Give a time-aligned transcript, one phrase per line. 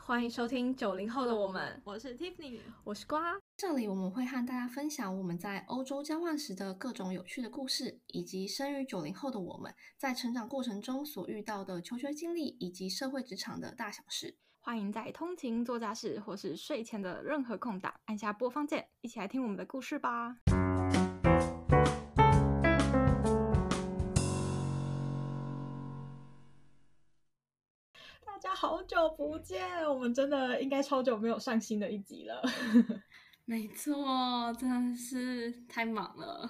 [0.00, 3.38] 欢迎收听九零后的我们，我是 Tiffany，我是瓜。
[3.56, 14.36] 这里我们会和大家分享我们在欧洲交换时的各种有趣的故事，以及生于九零后的我们在成长过程中所遇到的求学经历以及社会职场的大小事。
[14.60, 20.36] 欢迎在通勤、做家事或是睡前的任何空档按下播放键，一起来听我们的故事吧。
[28.40, 32.40] 大家好久不见，我们真的应该超久没有上新的一集了。
[33.44, 36.48] 没错，真的是太忙了。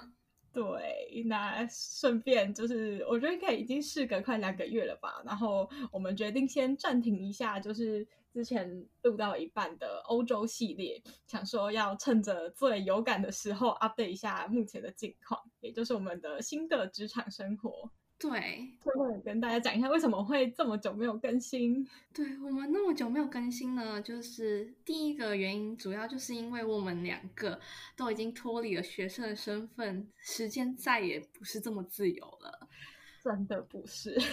[0.53, 5.19] 对，那顺便就是，我觉得可以已经事隔快两个月了吧。
[5.25, 17.89] 然后我们决定先暂停一下，就是之前录到一半的欧洲系列，想说要趁着最有感的时候 update 一下目前的近况，也就是我们的新的职场生活。
[18.19, 21.87] 对，最后跟大家讲一下为什么会这么久没有更新。
[22.13, 27.57] 对，我们那么久没有更新呢，就是第一个原因，主要就是因为我们两个
[27.95, 32.67] 都已经脱离了学生的身份，时间再也不是这么自由了。
[33.23, 34.19] 真的不是。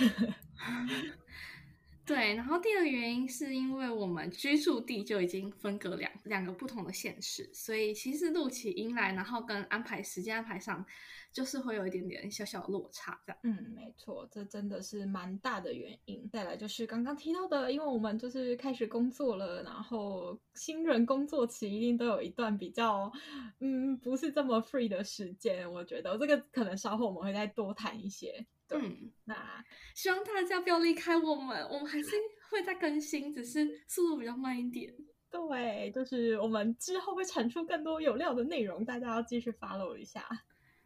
[2.05, 10.84] 对，然后第二个原因是因为我们居住地就已经分隔两两个不同的县市，所以其实录起音来，然后跟安排时间安排上。
[11.32, 13.38] 就是会有一点点小小的落差，这样。
[13.42, 16.28] 嗯，没错，这真的是蛮大的原因。
[16.30, 23.12] 再来就是刚刚提到的，因为我们就是开始工作了，然后新人工作期一定都有一段比较，
[23.60, 25.70] 嗯，不是这么 free 的时间。
[25.70, 28.46] 我觉得这个可能稍后我们会再多谈一些。
[28.68, 32.11] 对，嗯，那希望大家不要离开我们，我们还是
[32.50, 34.92] 会再更新，只是速度比较慢一点。
[35.30, 40.27] 对，就是我们之后会产出更多有料的内容，大家要继续 follow 一下。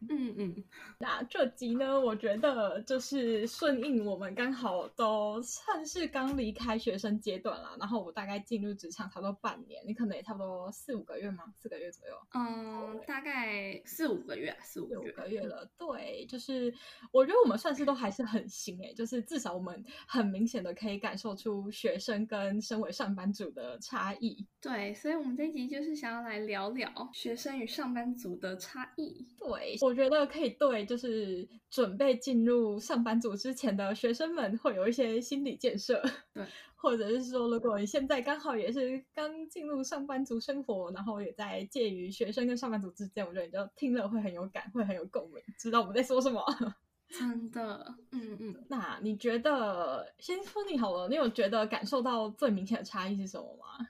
[0.09, 0.63] 嗯嗯，
[0.97, 11.43] 那这集呢，我觉得就是顺应我们刚好都算是刚离开学生阶段了，然后我大概进入职场差不多半年，你可能也差不多四五个月吗？
[11.61, 12.15] 四个月左右？
[12.33, 15.69] 嗯，大概四五个月，四五个月，五个月了。
[15.77, 16.73] 对，就是
[17.11, 24.45] 我觉得我们算是都还是很新诶，就是至少我们很明显的可以感受出学生跟身为上班族的差异。
[24.59, 29.27] 对，所以我们这一集就是想要来聊聊学生与上班族的差异。
[29.37, 29.77] 对。
[29.81, 36.01] 我觉得可以对，就是准备进入上班族之前的学生们会有一些心理建设，
[36.33, 46.43] 对，或者是说，如果你现在刚好也是刚进入上班族生活，然后也在介于学生跟上班族之间，我觉得你就听了会很有感，会很有共鸣，知道我们在说什么。
[47.09, 48.65] 真的，嗯嗯。
[48.69, 53.85] 那你觉得，先说你好了，你有觉得感受到最明显的差异是什么吗？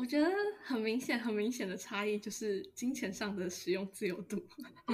[0.00, 0.26] 哦，我觉得
[0.64, 4.36] 很明显，很明显的差异就是金钱上的使用自由度。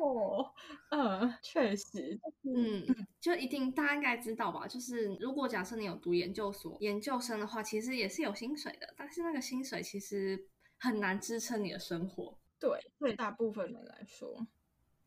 [0.00, 0.50] 哦，
[0.90, 2.82] 嗯，确实，嗯，
[3.20, 4.66] 就一定大家应该知道吧？
[4.66, 10.48] 就是如果假设你有读研究所、研究生的话，其实也是有薪水的，但是那个薪水其实
[10.78, 12.38] 很难支撑你的生活。
[12.58, 14.46] 对，对大部分人来说，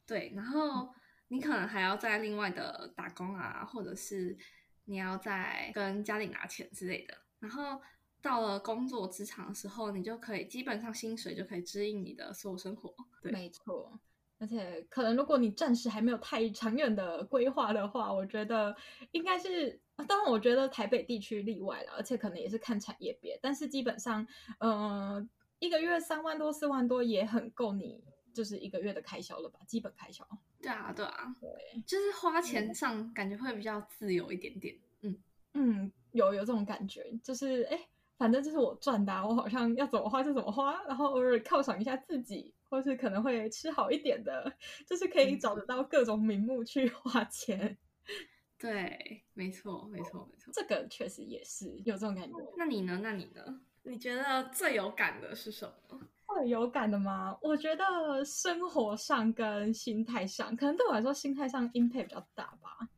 [0.06, 0.94] 对，然后
[1.29, 4.38] 你可能还要再另外的打工啊，或者是
[4.85, 7.81] 你要在跟家里拿钱之类的，然后。
[8.22, 12.94] 到了工作职场的时候，你就可以基本上薪水就可以支应你的所有生活。
[13.22, 14.00] 对，没错。
[14.40, 18.76] 而且可能如果你暂时还没有太长远的规划的话，我觉得
[19.12, 23.40] 应该是，当然我觉得台北地区例外了，而且可能也是看产业别。
[23.42, 24.28] 但是基本上，
[24.60, 29.60] 嗯、呃，一个月三万多、四万多也很够你就是一个月的开销了吧？
[29.66, 30.24] 基本开销。
[30.62, 34.78] 对啊，对啊，对，就是花钱上感觉会比较自由一点点。
[35.02, 35.18] 嗯
[35.54, 37.76] 嗯，有有这种感觉，就是哎。
[37.76, 44.52] 诶反正就是我赚的啊，我好像要怎么花就怎么花，然后偶尔犒赏一下自己，或是可能会吃好一点的，
[44.86, 47.78] 就是可以找得到各种名目去花钱。
[48.58, 52.38] 对，没错，没错，没错，这个确实也是有这种感觉。
[52.58, 53.00] 那你呢？
[53.04, 53.62] 那你呢？
[53.84, 56.00] 你觉得最有感的是什么？
[56.36, 57.38] 最有感的吗？
[57.42, 62.90] 我觉得生活上跟心态上，可能对我来说，心态上 impact 比较大吧。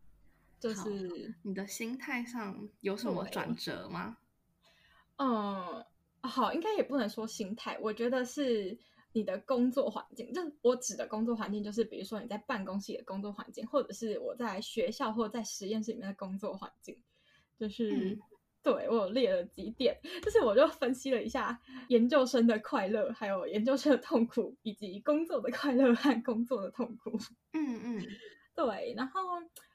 [0.60, 4.18] 就是你的心态上有什么转折吗？
[5.20, 5.86] 嗯，
[6.22, 8.78] 好，应该也不能说心态，我觉得是
[9.12, 10.32] 你的工作环境。
[10.34, 16.98] 就我指的工作环境，就是比如说你在办公室的工作环境，或者是我在学校或者在实验室里面的工作环境。
[17.60, 18.20] 就是，嗯、
[18.64, 27.12] 对，我有列了几点，就是我就分析了一下研究生的快乐，还有研究生的痛苦，以及工作的快乐和工作的痛苦。
[27.52, 28.06] 嗯嗯，
[28.56, 29.20] 对，然后。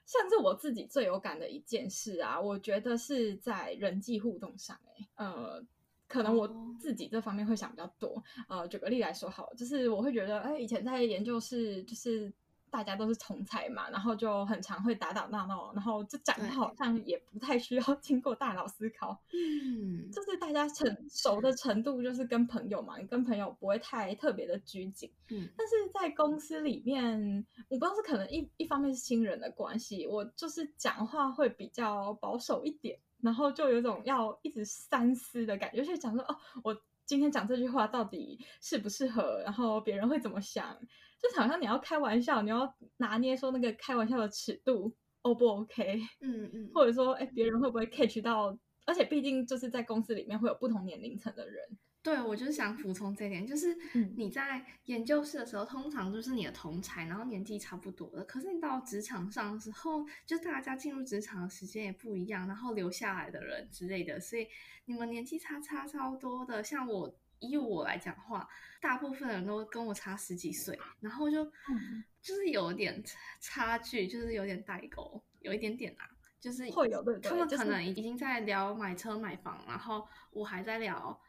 [0.07, 5.65] 像是我自己最有感的一件事啊，我觉得是在人际互动上，欸，呃，
[6.07, 6.49] 可能我
[6.79, 8.23] 自己这方面会想比较多。
[8.49, 12.33] 呃，举个例来说好，就是我会觉得，哎，以前在研究室，就是
[12.75, 36.77] 大家都是同才嘛，然后就很常会打打闹闹，然后就讲话好像也不太需要 经过大脑思考，嗯，就是大家成熟的程度就是跟朋友嘛，你跟朋友不会太特别的拘谨，嗯，但是在公司里面，我不知道是可能一一方面是新人的关系，我就是讲话会比较保守一点，然后就有种要一直三思的感觉，就是讲说哦，我。
[37.07, 39.43] 今天讲这句话到底适不适合？
[39.45, 40.75] 然后别人会怎么想？
[41.31, 46.01] 就好像你要开玩笑，你要拿捏说那个开玩笑的尺度，O 不 OK？
[46.21, 48.57] 嗯嗯， 或者说，哎，别人会不会 catch 到？
[48.87, 51.79] 而且毕竟就是在公司里面会有不同年龄层的人。
[52.03, 53.75] 对，我就是想补充这点，就是
[54.15, 58.23] 你在研究室的时候，通常就是你的同才，然后年纪差不多的。
[58.25, 64.47] 可是你到职场上的时候，就大家进入职场的时间也不一样，然后留下来的人之类的，所以
[64.85, 66.63] 你们年纪差差超多的。
[66.63, 68.49] 像我以我来讲话，
[68.81, 71.45] 大部分人都跟我差十几岁，然后就
[72.21, 73.03] 就是有点
[73.41, 76.09] 差距，就是有点代沟，有一点点啊，
[76.41, 77.19] 就是会有的。
[77.21, 81.21] 他们可能已经在聊买车买房，然后我还在聊。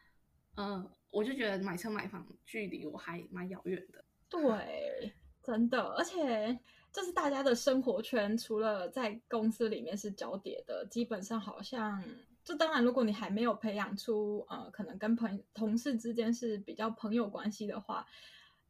[0.57, 4.06] 嗯，我就觉得买车买房距离我还蛮遥远的。
[4.30, 5.13] 对，
[5.44, 6.58] 真的，而且
[6.94, 12.01] 就是大家的生活圈，除了在公司里面是交叠的，基本上好像
[12.46, 18.08] 就当然，如果你还没有培养出呃，可能跟朋同事之间是比较朋友关系的话，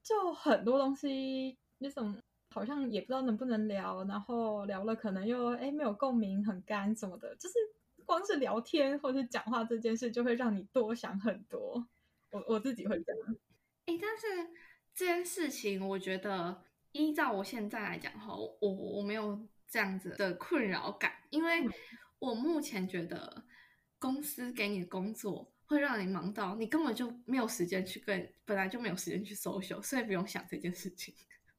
[0.01, 2.19] 就很多东西那种
[2.49, 7.55] 好像也不知道能不能聊，然后聊了可能又哎没有共鸣，很干什么的，就是。
[8.07, 11.87] 光是聊天或是讲话这件事，就会让你多想很多。
[12.29, 13.35] 我我自己会这样。
[13.87, 14.53] 哎，但是
[14.93, 16.61] 这件事情，我觉得
[16.91, 21.67] 依照我现在来讲哈，我我没有这样子的困扰感，因为
[22.19, 23.43] 我目前觉得
[24.05, 31.13] 公司给你的工作会让你忙到你根本就没有时间去跟，本来就没有时间去搜修所以不用想这件事情。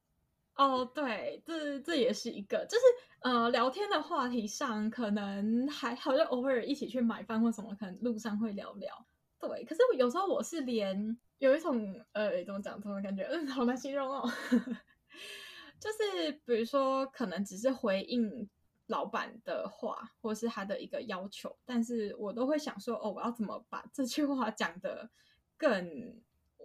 [0.55, 2.85] 哦，对，这这也是一个，就是
[3.21, 9.07] 呃，聊天的话题上可能还好，就偶尔一起去买饭或什么，可能路上会聊聊。
[9.39, 14.27] 对，可是有时候我是连有一种呃，怎么讲，怎么感觉，嗯，好难形容哦。
[15.79, 18.49] 就是比如说，可能只是回应
[18.87, 25.11] 老板的话，或是他的一个要求，但是我都会想说，哦，我要怎么把这句话讲得
[25.57, 26.21] 更。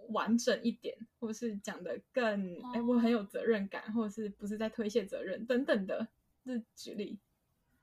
[0.08, 6.08] 完整一点，或是讲得更哎、欸，我很有责任感，或者是不是在推卸责任等等的，
[6.44, 7.20] 这举例。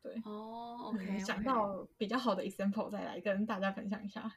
[0.03, 1.25] 对哦，OK，, okay.
[1.25, 4.35] 想到比较好的 example 再来跟大家分享一下。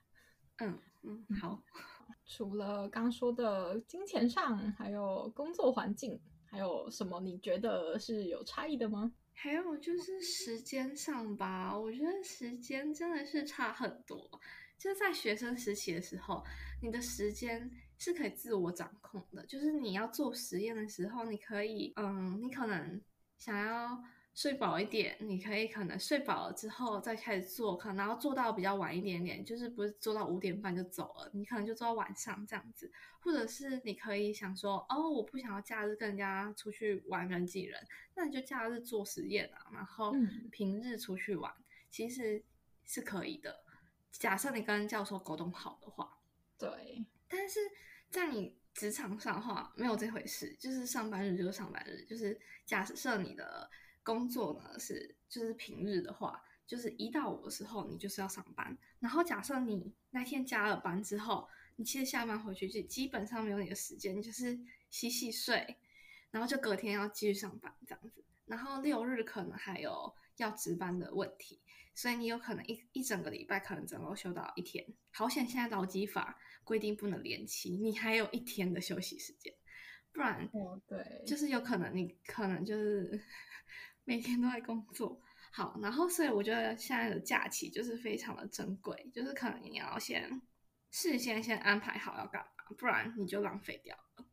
[0.59, 1.61] 嗯嗯，好。
[2.25, 9.13] 除了刚说的金钱上，还有工作环境，还有什么你觉得是有差异的吗？
[9.35, 14.41] 还有就是时间上吧，我觉得时间真的是差很多。
[14.79, 16.45] 就在学生时期的时候，
[16.81, 19.45] 你的时间是可以自我掌控的。
[19.47, 23.01] 就是你要做实验的时候，你可以，嗯，你可能
[23.39, 24.03] 想要
[24.35, 32.91] 睡饱一点，你可以可能睡饱了之后再开始做，可能要做到比较晚一点点，就是不是做到五点半就走了，你可能就做到晚上这样子。
[33.21, 37.79] 或者是你可以想说，哦，我不想要假日跟人家出去玩人挤人，
[38.17, 40.13] 那你就假日做实验啊，然后
[40.51, 42.43] 平日出去玩，嗯、其实
[42.85, 43.63] 是可以的。
[44.11, 46.19] 假设你跟教授沟通好的话，
[46.59, 47.07] 对。
[47.29, 47.61] 但是
[48.11, 53.71] 在你职场上的话，没有这回事，就是上班日就是上班日，就是假设你的
[54.03, 58.77] 工作呢是就是平日的话，就是一到五的时候你就是要上班。
[59.01, 64.59] 然后假设你那天加了班之后，你其实下班回去就基本上没有你的时间，就是
[64.91, 65.77] 洗洗睡，
[66.31, 68.25] 然后就隔天要继续上班这样子。
[68.47, 71.61] 然后六日可能还有要值班的问题。
[71.95, 74.83] 所以你有可能一一整个礼拜可能只能休到一天。
[75.11, 79.53] 好险现在劳基法规定不能连期，你还有一天的休息时间，
[80.11, 83.23] 不然，哦对，就是有可能你可能就是
[84.13, 85.19] 每天都在工作。
[85.51, 90.43] 好，然后所以我觉得现在的假期就是非常的珍贵，就是可能你要先
[90.91, 94.27] 事先先安排好要干嘛，不然你就浪费掉了。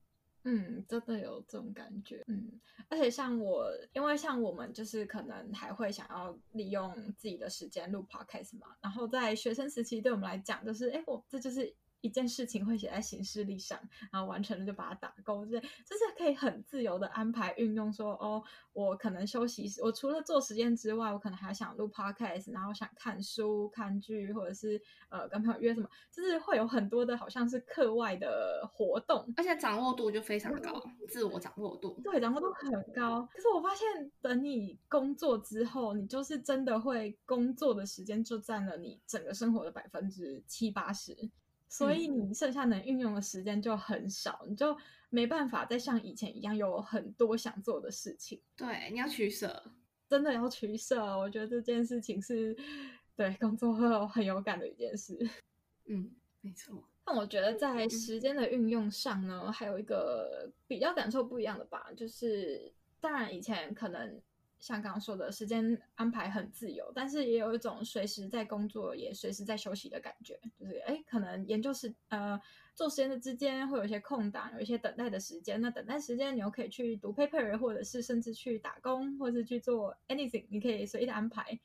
[0.43, 2.25] 嗯，真的有这种感觉。
[2.27, 2.59] 嗯，
[2.89, 11.74] 而且像我，因为像我们就是可能还会想要利用自己的时间录 podcast 嘛，然后在学生时期对我们来讲，就是哎，我这就是。
[12.01, 13.79] 一件事情会写在行事历上，
[14.12, 18.00] 然后完成了就把它打勾，这就是可以很自由的安排运用说。
[18.00, 18.41] 说哦，
[18.72, 33.27] 我可能休息，我除了做实验之外，我可能还想录 podcast，然后想看书、看剧，或者是呃跟朋友约什么，就是会有很多的好像是课外的活动，而且掌握度就非常高，嗯、自我掌握度对，掌握度很高。
[33.34, 41.29] 可是我发现，等你工作之后，你就是真的会工作的时间就占了你整个生活的百分之七八十。
[41.69, 44.75] 所以你剩下能运用的时间就很少，你就
[45.09, 48.41] 没办法再像以前一样有很多想做的事情。
[48.57, 49.71] 对，你要取舍，
[50.09, 51.01] 真的要取舍。
[51.17, 52.57] 我觉得这件事情是
[53.15, 55.15] 对工作后很有感的一件事。
[55.88, 56.11] 嗯，
[56.41, 56.83] 没错。
[57.05, 64.19] 但我觉得在时间的运用上呢，还有一个比较感受不一样的吧，就是当然以前可能。
[64.60, 70.39] 像刚刚说的，时间安排很自由，但是也有一种随时在工作，也随时在休息的感觉。
[70.60, 72.39] 就是，哎，可能研究室呃
[72.75, 75.60] 做实验的之间会有一些空档，有一些等待的时间。
[75.62, 81.58] 那等待时间，你又可以去读 paper，或者是甚至去打工，或者是去做 anything，你可以随意的安排。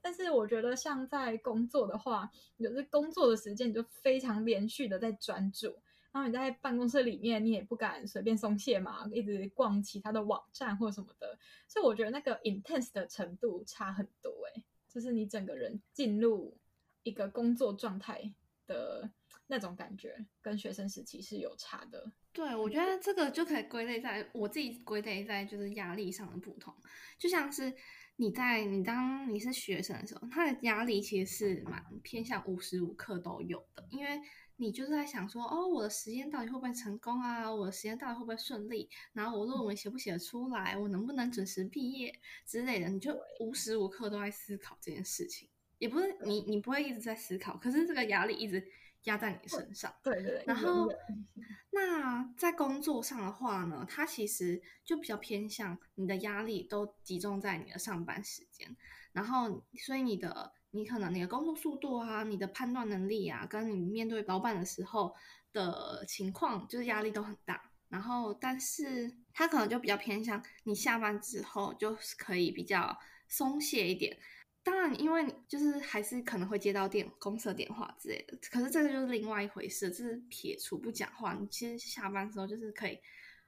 [0.00, 5.76] 但是我觉得，像在工作的话，就是工作的时间你就非常连续的在专注。
[6.16, 16.56] 然后你在办公室里面，你也不敢随便松懈嘛，一直逛其他的网站或什么的，所以我觉得那个 intense 的程度差很多诶，就是你整个人进入
[17.02, 18.32] 一个工作状态
[18.66, 19.10] 的
[19.46, 22.10] 那种感觉，跟学生时期是有差的。
[22.32, 26.74] 对，我觉得这个就可以归类在我自己归类在就是压力上的不同，
[27.18, 27.70] 就像是
[28.16, 34.18] 你在你当你是学生的时候，他的压力其实是蛮偏向无时无刻都有的，因为。
[34.58, 37.52] 你就是在想说，哦，我的实验到底会不会成功啊？
[37.52, 38.88] 我的实验到底会不会顺利？
[39.12, 40.76] 然后我论文写不写得出来？
[40.78, 42.88] 我能不能准时毕业之类的？
[42.88, 45.48] 你就无时无刻都在思考这件事情，
[45.78, 48.66] 也不是你，你不会一直在思考，可是这个压力一直
[49.04, 49.94] 压在你身上。
[50.02, 50.44] 对对对。
[50.46, 50.88] 然后，
[51.70, 58.74] 那在工作上的话呢，它其实就比较偏向你的压力都集中在你的上班时间，
[59.12, 60.55] 然后所以你的。
[60.76, 65.14] 你可能你的工作速度啊，你的判断能力啊，跟你面对老板的时候
[65.52, 67.70] 的情况，就是压力都很大。
[67.88, 74.18] 然后，但是他可能就比较偏向你下班之后，就是可以比较松懈一点。
[74.64, 82.98] 当然，因为你就是还是可能会接到电公司的电话之类的，可是这个就是另外一回事，就是撇除不讲话，你其实下班时候就是可以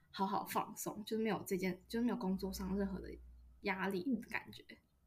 [0.09, 3.09] 好好放松，就是没有这件，就是没有工作上任何的
[3.63, 4.63] 压力的感觉。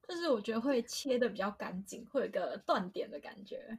[0.09, 3.79] 就是我觉得会切的比较干净，会有一个断点的感觉。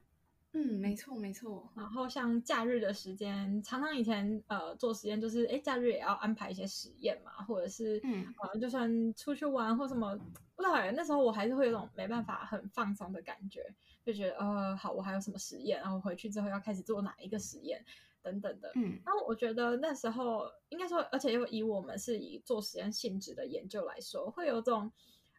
[0.56, 1.68] 嗯，没错没错。
[1.76, 10.16] 然后像假日的时间，常常以前呃做实验就是，哎，假日也要安排一些实验嘛，或者是嗯，呃，就算出去玩或什么，
[10.56, 13.66] 不知道哎，那时候我还是会有种没办法很放松的感觉，
[14.06, 17.84] 就觉得呃好，我还有什么实验，然后回去之后要开始做哪一个实验
[18.22, 18.72] 等等的。
[18.76, 24.92] 嗯，然后我觉得那时候应该说，而且又以我们是以做实验性质的研究来说，会有种。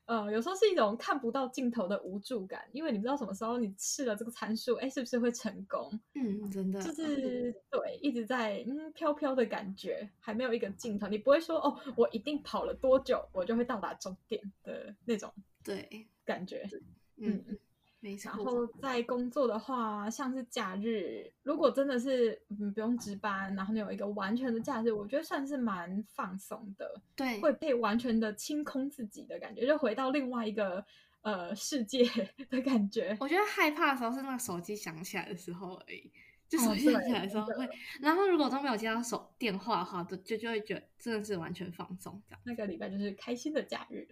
[0.07, 5.99] 呃，有时候是一种看不到尽头的无助感，因为你不知道什么时候你试了这个参数，哎，是不是会成功？
[6.15, 11.09] 嗯，真的，就是对，一直在嗯飘飘的感觉，还没有一个尽头。
[11.09, 15.33] 你不会说哦，我一定跑了多久，我就会到达终点的那种
[15.63, 16.81] 对感觉，对
[17.17, 17.59] 嗯。
[18.05, 27.01] 嗯然后在工作的话，像是假日，如果真的是嗯不用值班，然后你有一个完全的假日，我觉得算是蛮放松的。
[27.17, 30.85] 对，会被完全的清空自己的感觉，就回到另外一个
[31.23, 32.05] 呃世界
[32.51, 33.17] 的感觉。
[33.21, 36.13] 我觉得害怕的时候是那个手机响起来的时候而已，
[36.47, 37.67] 就手机响起来的时候会。
[38.03, 42.41] 然后如果都没有接到手电话的话，就就就会觉得真的是完全放松这样。
[42.45, 44.07] 那个礼拜就是开心的假日。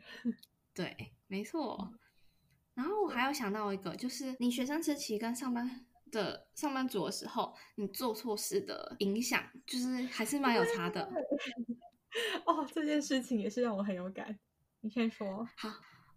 [0.72, 1.92] 对，没错。
[2.74, 11.06] 然后我还有想到一个，就是你学生时期跟上班的上班族的时候，你做错事的影响，就是还是蛮有差的。
[12.46, 14.38] 哦，这件事情也是让我很有感。
[14.80, 15.46] 你先说。
[15.56, 15.68] 好，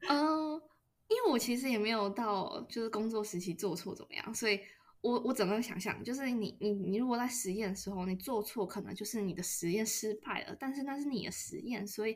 [0.08, 0.62] 嗯、呃，
[1.10, 4.60] 因为我其实也没有到就是工作时期做错怎么样，所以
[5.02, 12.16] 我我怎么想象，就是你你你如果在实验的时候你做错，可能就是你的实验失败了，但是那是你的实验，所以。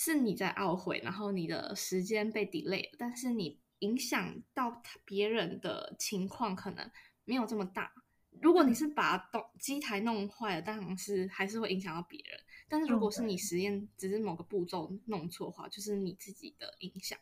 [0.00, 6.88] 是你在懊悔，然后你的时间被 delay，但是你影响到别人的情况可能
[7.24, 7.92] 没有这么大。
[8.40, 12.38] 如果你是把动机台弄坏了，当然是还是会影响到别人。
[12.68, 17.18] 但是如果是你实验只是某个步骤弄错的话，就是你自己的影响。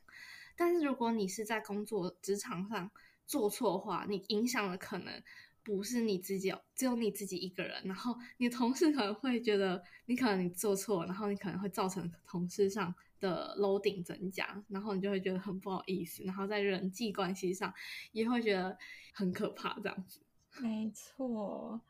[0.54, 2.90] 但是如果你是在工作职场上
[3.24, 5.22] 做错的话，你影响了可能。
[5.66, 7.82] 不是你自己，只有你自己一个人。
[7.84, 16.22] 然后你同事可能会觉得你可能你做错，然后你可能会造成同事上的 loading 增加，然后你就会觉得很不好意思。
[16.22, 17.74] 然后在人际关系上
[18.12, 18.78] 也会觉得
[19.12, 20.20] 很可怕，这样子。
[20.62, 21.80] 没错，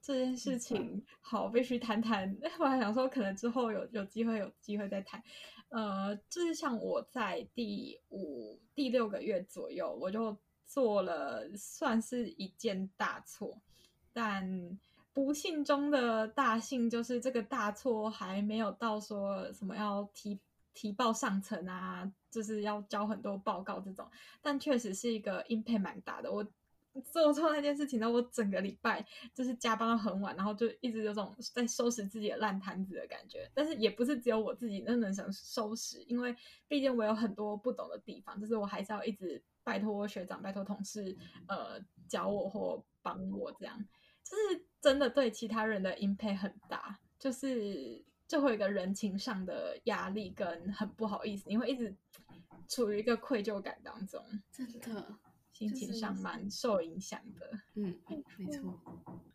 [0.00, 2.38] 这件事情好必须谈谈。
[2.60, 5.20] 我还想说，可能之后有有机会有机会再谈。
[5.70, 10.38] 呃，就是像我在第五、第六个月左右，我就。
[10.74, 13.60] 做了算是一件大错，
[14.12, 14.76] 但
[15.12, 20.40] 不幸中的大幸就是这个大错还没有到说什么要提
[20.72, 24.04] 提报上层啊，就是要交很多报告这种，
[24.42, 26.32] 但确实是一个 impact 蛮大的。
[26.32, 26.44] 我
[27.12, 33.48] 做错那件事情，然后我整个礼拜就是加班到很晚，然后就一直有种在收拾自己的烂摊子的感觉。
[33.54, 36.34] 但是也不是只有我自己那能想收拾，因为
[36.66, 41.16] 毕竟我有很多不懂的地方，就是我还是要一直拜托学长、拜托同事，
[41.48, 43.76] 呃，教我或帮我这样。
[44.22, 51.96] 就是真的对其他人的 impact 很大，就是就会有一个人情上的压力跟很不好意思，你会一直
[52.68, 55.18] 处于一个愧疚感当中，真的。
[55.54, 57.96] 心情上蛮受影响的，嗯，
[58.36, 58.76] 没错。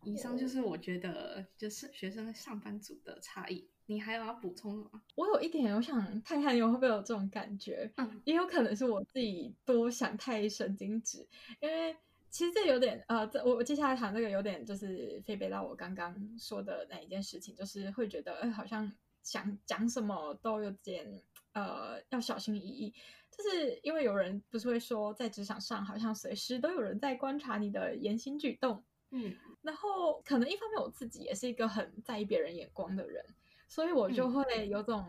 [0.03, 3.65] 以上就是我觉得就是学生上班族的差异。
[3.85, 4.98] 你还有要补充吗？
[5.19, 7.91] 我有一点，我想看看你会不会有这种感觉。
[7.97, 11.27] 嗯，也有可能是我自己多想太神经质，
[11.59, 11.93] 因为
[12.29, 18.89] 其实这有点呃，这我我接下来谈这个有点就是飞背到我刚刚说的那一件事情，就是会觉得哎，好像
[19.21, 21.21] 想讲什么都有点
[21.51, 22.93] 呃要小心翼翼。
[23.29, 33.23] 就是因为有人不是会说，在职场上好像随时都有人在观察你的言行举动，嗯，然后可能一方面我自己也是一个很在意别人眼光的人，
[33.69, 35.05] 所以我就会有种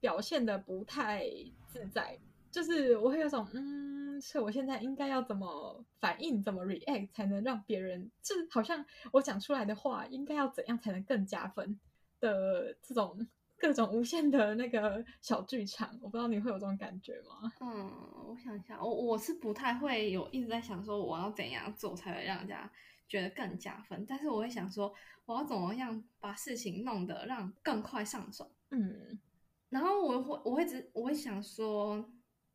[0.00, 1.24] 表现的不太
[1.66, 11.80] 自在，嗯、就是我会有种嗯，是我现在应该要怎么反应，怎么 react 才能让别人，就是好像我讲出来的话应该要怎样才能更加分
[12.20, 13.26] 的这种。
[13.62, 17.52] 各种无限的那个小剧场，我不知道你会有这种感觉吗？
[17.60, 17.92] 嗯，
[18.26, 22.72] 我想一下，我我是不太会有一直在想说我要怎样做才会让人家
[23.10, 24.94] 觉得更加分，但是我会想说
[25.26, 28.50] 我要怎么样把事情弄得让更快上手。
[28.70, 29.20] 嗯，
[29.68, 32.10] 然后我会我会只我会想说，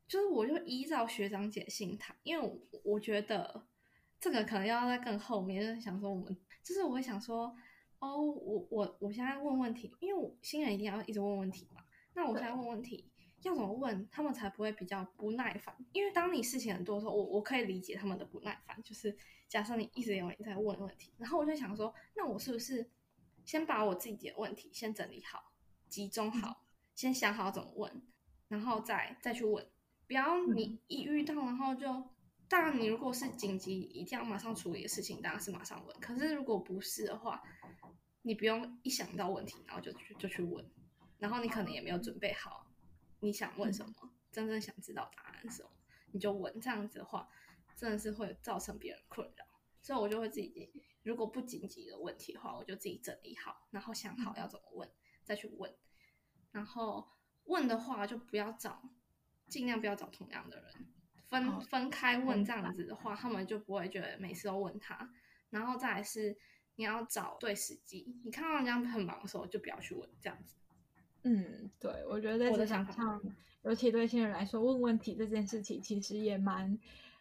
[0.08, 3.68] 就是我就依照学长姐心态，因为我我觉得
[4.20, 7.56] 这个可能要在更后面，就是想说我们就是我会想说。
[7.98, 11.82] 哦，我我我现在问问题，因为我新人一定要一直问问题嘛。
[12.14, 13.10] 那我现在问问题
[13.46, 15.74] 要怎么问，他们才不会比较不耐烦？
[15.94, 18.82] 因为当你事情很多的时候，我我可以理解他们的不耐烦。
[18.84, 19.16] 就是
[19.48, 22.90] 假设你一直有人在问问题，然后我就想说，那我是不是
[23.46, 25.52] 先把我自己的问题先整理好、
[25.88, 28.02] 集中好，先想好怎么问，
[28.48, 29.66] 然后再再去问，
[30.08, 32.04] 不要你一遇到然后就。
[32.48, 36.00] 当然，你如果是紧急一定要马上处理的事情，当然是马上问。
[36.00, 37.42] 可是如果不是的话，
[38.22, 40.64] 你不用一想到问题，然后就去就去问，
[41.18, 42.65] 然后你可能也没有准备好
[43.26, 43.94] 你想问什么，
[44.32, 45.70] 真正想知道答案是什么，
[46.12, 46.62] 你就问。
[46.62, 47.28] 这样子的话，
[47.76, 49.44] 真的是会造成别人困扰。
[49.82, 54.88] 所以我就会自己，如果不紧急的问题的话，我就自己整理好，然后想好要怎么问，
[55.24, 55.76] 再去问。
[56.52, 57.08] 然后
[57.46, 58.90] 问的话，就不要找，
[59.48, 60.74] 尽量不要找同样的人。
[61.28, 65.12] 分分开问这样子的话，哦、他们就不会觉得每次都问他。
[65.50, 66.38] 然后再来是
[66.76, 70.56] 你要找对时机，你看到人家很忙的时候就不要去问这样子。
[71.28, 73.20] 嗯，对，我觉得在职场上，
[73.64, 76.78] 尤其对新人来说，问问题这件事情其实也蛮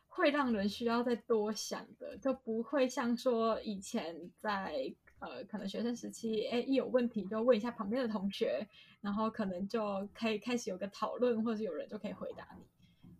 [0.08, 8.68] 会让人需要再多想的，就不会像说以前在呃可能学生时期，哎，一有问题就问一下旁边的同学，
[9.00, 12.62] 然后可能就可以开始有个讨论，或者有人就可以回答你。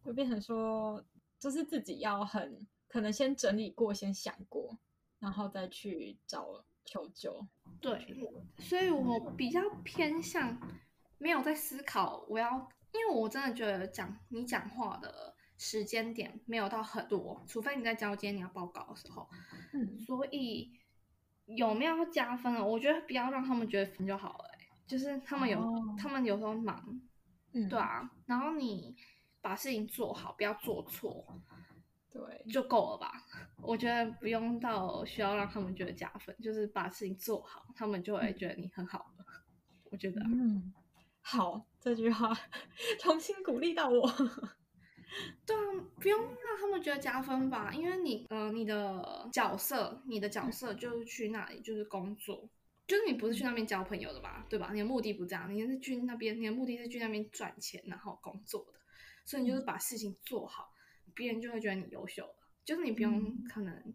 [0.05, 1.03] 就变成说，
[1.39, 4.77] 就是自己要很可能先整理过，先想过，
[5.19, 7.47] 然后再去找求救。
[7.85, 8.17] 对，
[8.59, 10.59] 所以我比较偏向
[11.19, 12.51] 没有在思考我要，
[12.93, 19.29] 因为我真的觉得讲你讲话的时间点没有到很多，除非你在交接你要报告的时候。
[19.73, 20.73] 嗯，所以
[21.45, 22.67] 有没有加分了？
[22.67, 24.45] 我觉得不要让他们觉得分就好了。
[24.87, 27.01] 就是他们有，哦、他们有时候忙，
[27.53, 28.97] 嗯，对啊，然后你。
[29.45, 31.39] 把事情做好，不要做错，
[32.15, 33.13] 对，就够了吧？
[33.61, 39.15] 我觉得不用到需要让他们觉得加分，就是把事情做好，他们就会觉得你很好了。
[39.19, 39.43] 嗯、
[39.91, 40.73] 我觉得，嗯，
[41.21, 42.33] 好，这句话
[43.01, 44.09] 重新鼓励到我。
[45.45, 45.61] 对啊，
[46.01, 52.49] 不用让他们觉得加分吧，因为你，呃，你的角色，你的角色就是去那里，就是工作，
[52.87, 54.47] 就是你不是去那边交朋友的吧？
[54.49, 54.71] 对吧？
[54.73, 58.79] 你的目的不这样，你是去那边，你的目的是去那边赚钱，然后工作的。
[59.25, 60.71] 所以你就是把事情做好，
[61.15, 62.35] 别人就会觉得你优秀了。
[62.65, 63.95] 就是你不用可能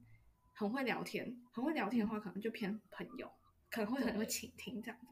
[0.54, 3.32] 很会聊天，很会聊天的话，可能就偏朋友，
[3.70, 5.08] 可能会很会倾听这样子。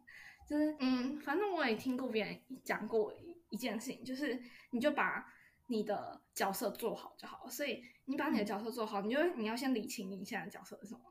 [0.47, 3.13] 就是嗯，反正我也听过别人讲过
[3.49, 4.39] 一件事情，就是
[4.69, 5.25] 你就把
[5.65, 7.49] 你的角色做好就好。
[7.49, 11.01] 所以你把你的角色做好，你就你要先理清你现在的角色是什么。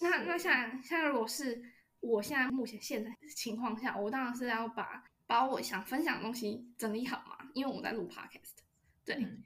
[0.00, 1.62] 那那现在现在如果是
[2.00, 5.04] 我现在目前现在的情况下，我当然是要把。
[5.28, 8.58] 把我想分享的东西整理好嘛，因为我在录 podcast，
[9.04, 9.16] 对。
[9.16, 9.42] 嗯、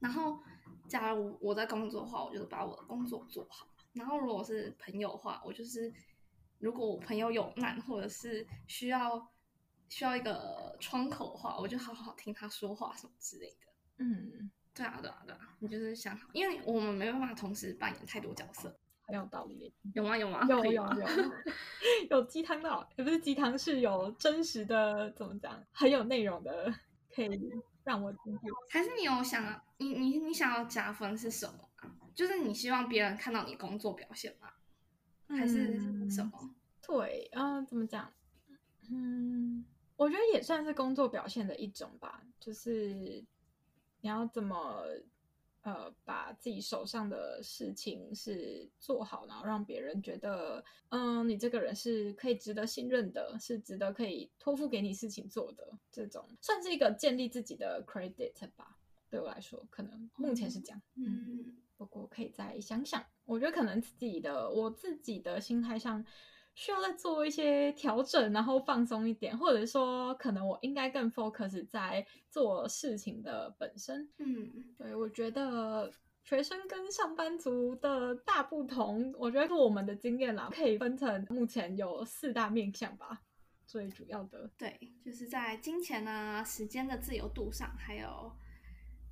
[0.00, 0.38] 然后，
[0.88, 3.66] 假如我在工作的话，我就是把我的工作做好。
[3.92, 5.92] 然后，如果是朋友的话，我就是
[6.58, 9.30] 如果我朋友有难或者是需要
[9.88, 13.66] 需要一个窗口的话，我就好好听他说话什么之类的。
[13.98, 19.72] 嗯，对啊，对啊，对啊，你就是想好，因为我们没办法同时扮演太多角色，很有道理。
[19.94, 20.16] 有吗？
[20.16, 20.46] 有吗？
[20.48, 21.06] 有有 有
[22.10, 25.62] 有鸡汤的，也不是鸡汤，是有真实的，怎么讲？
[25.72, 26.72] 很有内容的，
[27.14, 27.28] 可以
[27.84, 28.50] 让我听听。
[28.70, 31.68] 还是你有想，你你你想要加分是什么？
[32.14, 34.48] 就是你希望别人看到你工作表现吗？
[35.26, 36.32] 还是什么？
[36.42, 38.12] 嗯、对，啊、呃，怎么讲？
[38.90, 39.64] 嗯，
[39.96, 43.24] 我觉得也算是工作表现的一种吧，就是。
[44.02, 44.82] 你要怎么
[45.60, 58.78] 呃把自己手上的事情是做好，然后让别人觉得嗯你这个人是可以值得信任的，是值得可以托付给你事情做的，这种算是一个建立自己的 credit 吧。
[59.10, 60.80] 对我来说，可能目前是这样。
[60.94, 66.04] 嗯，嗯，不过可以再想想，我觉得可能自己的我自己的心态上。
[66.56, 74.06] 需要再做一些调整，然后放松一点，或者说，可能我应该更 focus 在做事情的本身。
[74.18, 75.90] 嗯，对，我觉得
[76.24, 83.22] 学生跟上班族的大不同，我觉得我们的经验啦，可以分成目前有四大面向吧。
[83.64, 88.30] 最主要的，对，就是在金钱啊、时间的自由度上，还有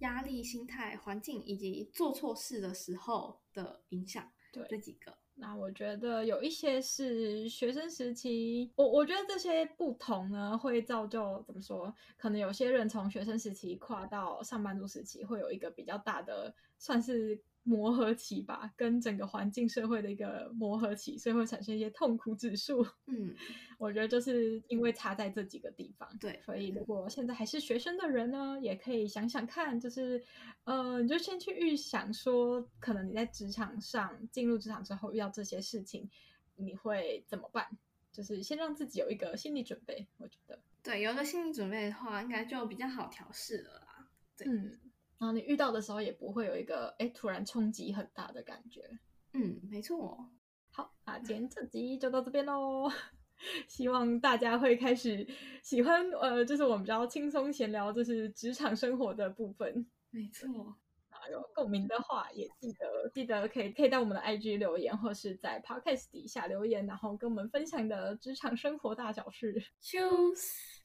[0.01, 4.31] 压力、心态、环境以及做错事的时候的影响。
[4.53, 5.17] 对，这几个。
[5.35, 11.95] 那我觉得有一些是学生时期，我我觉得这些不同呢，会造就怎么说？
[12.17, 17.41] 可能有些人从学生时期跨到上班族时期，会有一个比较大的，算是。
[17.65, 22.83] 磨合期吧，跟整个环境社会的一个磨合期，所以会产生一些痛苦指数。
[23.07, 23.35] 嗯，
[23.79, 26.09] 我觉得就是因为差在这几个地方。
[26.19, 30.23] 对，所以如果现在还是学生的人呢，也可以想想看，就是
[30.65, 36.09] 呃，你就先去预想说，可能你在职场上进入职场之后遇到这些事情，
[36.57, 37.67] 你会怎么办？
[38.13, 40.07] 就是先让自己有一个心理准备。
[40.17, 44.09] 我觉得，对，有个心理准备的话，应该就比较好调试了啦。
[44.37, 44.49] 对。
[44.49, 44.79] 嗯。
[45.19, 48.99] 然后你遇到的时候也不会有一个哎突然冲击很大的感觉。
[49.33, 50.31] 嗯，没错。
[50.71, 52.91] 好，那今天这集就到这边喽。
[53.69, 55.27] 希望大家会开始
[55.63, 59.87] 喜欢呃，就是我们比较轻松闲聊，就是职场生活的部分。
[60.11, 60.77] 没错。
[61.09, 69.63] 啊，有共鸣的话也记得记得可以可以在我们的 IG 留言，或是在 Podcast 底下留言，然后跟我们分享的职场生活大小事。
[69.83, 70.78] Cheers。